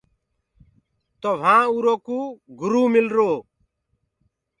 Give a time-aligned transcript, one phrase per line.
[1.21, 2.19] تو وهآنٚ اُرو ڪو
[2.59, 3.31] گرُ ملرو۔